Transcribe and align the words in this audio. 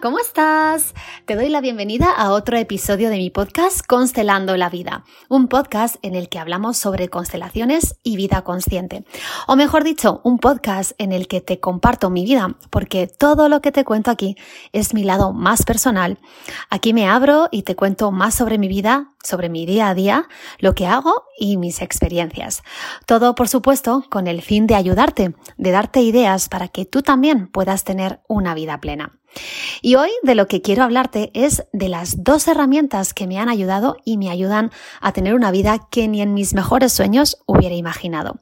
¿Cómo 0.00 0.18
estás? 0.18 0.94
Te 1.26 1.36
doy 1.36 1.50
la 1.50 1.60
bienvenida 1.60 2.10
a 2.10 2.30
otro 2.30 2.56
episodio 2.56 3.10
de 3.10 3.18
mi 3.18 3.28
podcast 3.28 3.86
Constelando 3.86 4.56
la 4.56 4.70
Vida, 4.70 5.04
un 5.28 5.48
podcast 5.48 5.96
en 6.00 6.14
el 6.14 6.30
que 6.30 6.38
hablamos 6.38 6.78
sobre 6.78 7.08
constelaciones 7.08 7.96
y 8.02 8.16
vida 8.16 8.42
consciente. 8.42 9.04
O 9.46 9.54
mejor 9.54 9.84
dicho, 9.84 10.22
un 10.24 10.38
podcast 10.38 10.92
en 10.96 11.12
el 11.12 11.28
que 11.28 11.42
te 11.42 11.60
comparto 11.60 12.08
mi 12.08 12.24
vida, 12.24 12.56
porque 12.70 13.06
todo 13.06 13.50
lo 13.50 13.60
que 13.60 13.70
te 13.70 13.84
cuento 13.84 14.10
aquí 14.10 14.36
es 14.72 14.94
mi 14.94 15.04
lado 15.04 15.34
más 15.34 15.64
personal. 15.64 16.18
Aquí 16.70 16.94
me 16.94 17.06
abro 17.06 17.48
y 17.50 17.62
te 17.62 17.76
cuento 17.76 18.12
más 18.12 18.34
sobre 18.34 18.56
mi 18.56 18.68
vida, 18.68 19.11
sobre 19.22 19.48
mi 19.48 19.66
día 19.66 19.88
a 19.88 19.94
día, 19.94 20.28
lo 20.58 20.74
que 20.74 20.86
hago 20.86 21.24
y 21.38 21.56
mis 21.56 21.82
experiencias. 21.82 22.62
Todo, 23.06 23.34
por 23.34 23.48
supuesto, 23.48 24.04
con 24.10 24.26
el 24.26 24.42
fin 24.42 24.66
de 24.66 24.74
ayudarte, 24.74 25.34
de 25.56 25.70
darte 25.70 26.00
ideas 26.00 26.48
para 26.48 26.68
que 26.68 26.84
tú 26.84 27.02
también 27.02 27.48
puedas 27.48 27.84
tener 27.84 28.20
una 28.28 28.54
vida 28.54 28.80
plena. 28.80 29.18
Y 29.80 29.94
hoy 29.96 30.10
de 30.22 30.34
lo 30.34 30.46
que 30.46 30.62
quiero 30.62 30.82
hablarte 30.82 31.30
es 31.34 31.64
de 31.72 31.88
las 31.88 32.22
dos 32.22 32.46
herramientas 32.48 33.14
que 33.14 33.26
me 33.26 33.38
han 33.38 33.48
ayudado 33.48 33.96
y 34.04 34.18
me 34.18 34.30
ayudan 34.30 34.70
a 35.00 35.12
tener 35.12 35.34
una 35.34 35.50
vida 35.50 35.88
que 35.90 36.08
ni 36.08 36.20
en 36.20 36.34
mis 36.34 36.54
mejores 36.54 36.92
sueños 36.92 37.38
hubiera 37.46 37.74
imaginado. 37.74 38.40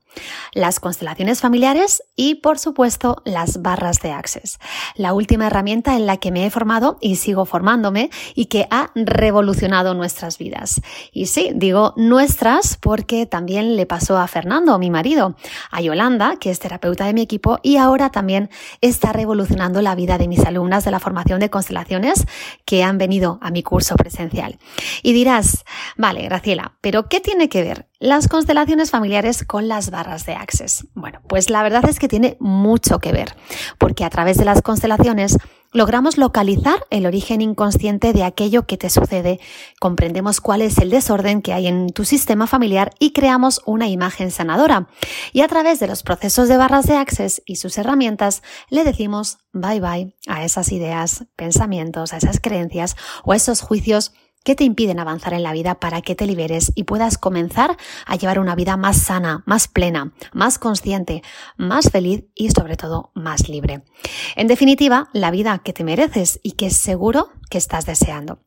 Las 0.52 0.80
constelaciones 0.80 1.40
familiares 1.40 2.02
y, 2.16 2.36
por 2.36 2.58
supuesto, 2.58 3.22
las 3.24 3.62
barras 3.62 4.00
de 4.00 4.12
Access. 4.12 4.58
La 4.96 5.12
última 5.12 5.46
herramienta 5.46 5.96
en 5.96 6.06
la 6.06 6.16
que 6.16 6.32
me 6.32 6.44
he 6.44 6.50
formado 6.50 6.98
y 7.00 7.16
sigo 7.16 7.46
formándome 7.46 8.10
y 8.34 8.46
que 8.46 8.66
ha 8.70 8.90
revolucionado 8.94 9.94
nuestras 9.94 10.38
vidas. 10.38 10.69
Y 11.12 11.26
sí, 11.26 11.50
digo 11.54 11.94
nuestras 11.96 12.76
porque 12.80 13.26
también 13.26 13.76
le 13.76 13.86
pasó 13.86 14.18
a 14.18 14.26
Fernando, 14.28 14.78
mi 14.78 14.90
marido, 14.90 15.36
a 15.70 15.80
Yolanda, 15.80 16.36
que 16.38 16.50
es 16.50 16.58
terapeuta 16.58 17.06
de 17.06 17.14
mi 17.14 17.22
equipo 17.22 17.58
y 17.62 17.76
ahora 17.76 18.10
también 18.10 18.50
está 18.80 19.12
revolucionando 19.12 19.82
la 19.82 19.94
vida 19.94 20.18
de 20.18 20.28
mis 20.28 20.44
alumnas 20.44 20.84
de 20.84 20.90
la 20.90 21.00
formación 21.00 21.40
de 21.40 21.50
constelaciones 21.50 22.26
que 22.64 22.82
han 22.82 22.98
venido 22.98 23.38
a 23.42 23.50
mi 23.50 23.62
curso 23.62 23.96
presencial. 23.96 24.58
Y 25.02 25.12
dirás, 25.12 25.64
vale, 25.96 26.22
Graciela, 26.22 26.76
pero 26.80 27.08
¿qué 27.08 27.20
tiene 27.20 27.48
que 27.48 27.62
ver 27.62 27.88
las 27.98 28.28
constelaciones 28.28 28.90
familiares 28.90 29.44
con 29.44 29.68
las 29.68 29.90
barras 29.90 30.26
de 30.26 30.34
Access? 30.34 30.86
Bueno, 30.94 31.20
pues 31.28 31.50
la 31.50 31.62
verdad 31.62 31.88
es 31.88 31.98
que 31.98 32.08
tiene 32.08 32.36
mucho 32.40 32.98
que 32.98 33.12
ver, 33.12 33.34
porque 33.78 34.04
a 34.04 34.10
través 34.10 34.38
de 34.38 34.44
las 34.44 34.62
constelaciones 34.62 35.36
logramos 35.72 36.18
localizar 36.18 36.86
el 36.90 37.06
origen 37.06 37.40
inconsciente 37.40 38.12
de 38.12 38.24
aquello 38.24 38.66
que 38.66 38.76
te 38.76 38.90
sucede, 38.90 39.40
comprendemos 39.78 40.40
cuál 40.40 40.62
es 40.62 40.78
el 40.78 40.90
desorden 40.90 41.42
que 41.42 41.52
hay 41.52 41.66
en 41.66 41.90
tu 41.90 42.04
sistema 42.04 42.46
familiar 42.46 42.92
y 42.98 43.12
creamos 43.12 43.62
una 43.66 43.88
imagen 43.88 44.30
sanadora. 44.30 44.88
Y 45.32 45.42
a 45.42 45.48
través 45.48 45.80
de 45.80 45.86
los 45.86 46.02
procesos 46.02 46.48
de 46.48 46.56
barras 46.56 46.86
de 46.86 46.96
Access 46.96 47.42
y 47.46 47.56
sus 47.56 47.78
herramientas, 47.78 48.42
le 48.68 48.84
decimos 48.84 49.38
bye 49.52 49.80
bye 49.80 50.16
a 50.26 50.44
esas 50.44 50.72
ideas, 50.72 51.26
pensamientos, 51.36 52.12
a 52.12 52.16
esas 52.16 52.40
creencias 52.40 52.96
o 53.24 53.32
a 53.32 53.36
esos 53.36 53.60
juicios 53.60 54.12
¿Qué 54.42 54.54
te 54.54 54.64
impiden 54.64 54.98
avanzar 54.98 55.34
en 55.34 55.42
la 55.42 55.52
vida 55.52 55.74
para 55.74 56.00
que 56.00 56.14
te 56.14 56.26
liberes 56.26 56.72
y 56.74 56.84
puedas 56.84 57.18
comenzar 57.18 57.76
a 58.06 58.16
llevar 58.16 58.38
una 58.38 58.54
vida 58.54 58.78
más 58.78 58.96
sana, 58.96 59.42
más 59.44 59.68
plena, 59.68 60.14
más 60.32 60.58
consciente, 60.58 61.22
más 61.58 61.90
feliz 61.90 62.24
y 62.34 62.50
sobre 62.50 62.78
todo 62.78 63.10
más 63.14 63.50
libre? 63.50 63.82
En 64.36 64.46
definitiva, 64.46 65.10
la 65.12 65.30
vida 65.30 65.60
que 65.62 65.74
te 65.74 65.84
mereces 65.84 66.40
y 66.42 66.52
que 66.52 66.70
seguro 66.70 67.28
que 67.50 67.58
estás 67.58 67.84
deseando. 67.84 68.38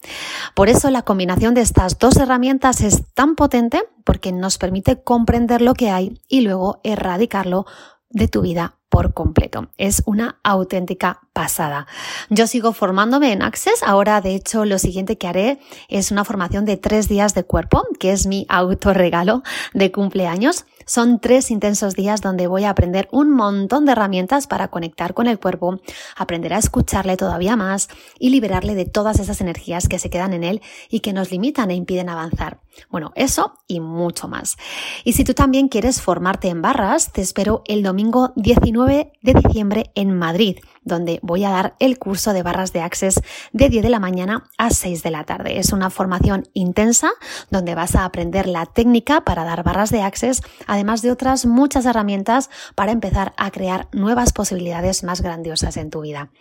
Por 0.56 0.68
eso 0.68 0.90
la 0.90 1.04
combinación 1.04 1.54
de 1.54 1.62
estas 1.62 2.00
dos 2.00 2.18
herramientas 2.18 2.82
es 2.82 3.04
tan 3.14 3.36
potente 3.36 3.84
porque 4.04 4.32
nos 4.32 4.58
permite 4.58 5.04
comprender 5.04 5.62
lo 5.62 5.76
que 5.76 5.92
hay 5.92 6.20
y 6.28 6.42
luego 6.42 6.80
erradicarlo 6.84 7.68
de 8.10 8.28
tu 8.28 8.42
vida 8.42 8.80
por 8.94 9.16
completo. 9.16 9.70
Es 9.80 10.04
una 10.06 10.38
auténtica 10.44 11.22
pasada. 11.34 11.88
Yo 12.30 12.46
sigo 12.46 12.74
formándome 12.74 13.32
en 13.32 13.42
Access. 13.42 13.82
Ahora, 13.82 14.22
de 14.22 14.36
hecho, 14.36 14.66
lo 14.66 14.78
siguiente 14.78 15.18
que 15.18 15.28
haré 15.28 15.60
es 15.90 16.12
una 16.12 16.24
formación 16.24 16.64
de 16.66 16.78
tres 16.78 17.10
días 17.10 17.34
de 17.34 17.44
cuerpo, 17.44 17.82
que 18.00 18.12
es 18.12 18.28
mi 18.28 18.46
autorregalo 18.50 19.42
de 19.74 19.92
cumpleaños. 19.92 20.66
Son 20.86 21.20
tres 21.20 21.52
intensos 21.52 21.96
días 21.96 22.22
donde 22.22 22.48
voy 22.48 22.64
a 22.66 22.70
aprender 22.70 23.08
un 23.12 23.32
montón 23.32 23.86
de 23.86 23.94
herramientas 23.94 24.48
para 24.48 24.68
conectar 24.70 25.14
con 25.14 25.28
el 25.28 25.40
cuerpo, 25.40 25.80
aprender 26.16 26.54
a 26.54 26.58
escucharle 26.58 27.18
todavía 27.18 27.56
más 27.56 27.90
y 28.20 28.30
liberarle 28.30 28.76
de 28.76 28.86
todas 28.86 29.20
esas 29.20 29.42
energías 29.42 29.88
que 29.88 30.00
se 30.00 30.10
quedan 30.10 30.34
en 30.34 30.44
él 30.44 30.62
y 30.90 31.00
que 31.00 31.14
nos 31.14 31.32
limitan 31.32 31.72
e 31.72 31.76
impiden 31.76 32.10
avanzar. 32.10 32.60
Bueno, 32.90 33.12
eso 33.16 33.54
y 33.68 33.80
mucho 33.80 34.28
más. 34.28 34.58
Y 35.04 35.14
si 35.14 35.24
tú 35.24 35.34
también 35.34 35.68
quieres 35.68 36.02
formarte 36.02 36.50
en 36.50 36.62
barras, 36.62 37.12
te 37.12 37.22
espero 37.22 37.62
el 37.66 37.84
domingo 37.84 38.34
19 38.36 39.12
de 39.22 39.34
diciembre 39.34 39.92
en 39.96 40.18
Madrid, 40.18 40.58
donde 40.84 41.20
voy 41.22 41.44
a 41.44 41.50
dar 41.50 41.76
el 41.80 42.00
curso 42.00 42.34
de 42.34 42.44
barras 42.44 42.74
de 42.74 42.82
Access 42.82 43.22
de 43.52 43.70
10 43.70 43.84
de 43.84 43.90
la 43.90 44.00
mañana 44.00 44.50
a 44.58 44.70
6 44.70 45.04
de 45.04 45.12
la 45.12 45.24
tarde. 45.24 45.60
Es 45.60 45.72
una 45.72 45.90
formación 45.90 46.50
intensa 46.54 47.12
donde 47.52 47.76
vas 47.76 47.96
a 47.96 48.06
aprender 48.06 48.48
la 48.48 48.66
técnica 48.66 49.22
para 49.22 49.44
dar 49.44 49.64
barras 49.64 49.92
de 49.92 50.02
Access, 50.02 50.42
además 50.74 51.02
de 51.02 51.12
otras 51.12 51.46
muchas 51.46 51.86
herramientas 51.86 52.50
para 52.76 52.92
empezar 52.92 53.34
a 53.38 53.52
crear 53.52 53.88
nuevas 53.92 54.34
posibilidades 54.34 55.04
más 55.04 55.22
grandiosas 55.22 55.78
en 55.78 55.90
tu 55.90 56.02
vida. 56.02 56.32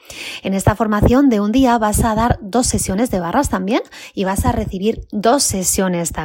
En 0.42 0.54
esta 0.54 0.74
formación 0.74 1.28
de 1.28 1.40
un 1.40 1.52
día 1.52 1.78
vas 1.78 2.04
a 2.04 2.14
dar 2.14 2.38
dos 2.42 2.66
sesiones 2.66 3.10
de 3.10 3.20
barras 3.20 3.48
también 3.48 3.82
y 4.14 4.24
vas 4.24 4.44
a 4.44 4.52
recibir 4.52 5.06
dos 5.12 5.42
sesiones 5.42 6.12
también 6.12 6.22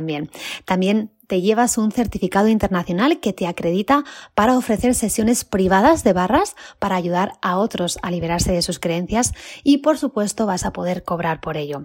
también. 0.66 1.12
Te 1.28 1.42
llevas 1.42 1.78
un 1.78 1.92
certificado 1.92 2.48
internacional 2.48 3.20
que 3.20 3.34
te 3.34 3.48
acredita 3.48 4.06
para 4.34 4.58
ofrecer 4.58 4.96
sesiones 4.96 5.44
privadas 5.44 6.04
de 6.06 6.14
barras 6.14 6.56
para 6.80 6.96
ayudar 6.96 7.34
a 7.42 7.58
otros 7.58 8.00
a 8.02 8.12
liberarse 8.12 8.54
de 8.54 8.62
sus 8.62 8.80
creencias 8.80 9.34
y 9.64 9.80
por 9.80 9.98
supuesto 9.98 10.46
vas 10.46 10.66
a 10.66 10.72
poder 10.72 11.04
cobrar 11.04 11.42
por 11.42 11.58
ello. 11.58 11.84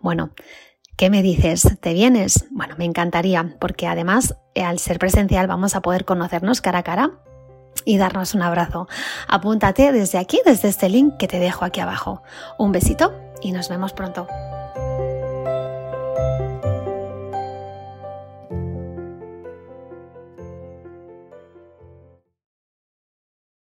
Bueno, 0.00 0.30
¿Qué 0.98 1.10
me 1.10 1.22
dices? 1.22 1.78
¿Te 1.80 1.94
vienes? 1.94 2.46
Bueno, 2.50 2.74
me 2.76 2.84
encantaría, 2.84 3.54
porque 3.60 3.86
además 3.86 4.34
eh, 4.56 4.64
al 4.64 4.80
ser 4.80 4.98
presencial 4.98 5.46
vamos 5.46 5.76
a 5.76 5.80
poder 5.80 6.04
conocernos 6.04 6.60
cara 6.60 6.80
a 6.80 6.82
cara 6.82 7.12
y 7.84 7.98
darnos 7.98 8.34
un 8.34 8.42
abrazo. 8.42 8.88
Apúntate 9.28 9.92
desde 9.92 10.18
aquí, 10.18 10.40
desde 10.44 10.66
este 10.66 10.88
link 10.88 11.16
que 11.16 11.28
te 11.28 11.38
dejo 11.38 11.64
aquí 11.64 11.78
abajo. 11.78 12.24
Un 12.58 12.72
besito 12.72 13.14
y 13.40 13.52
nos 13.52 13.68
vemos 13.68 13.92
pronto. 13.92 14.26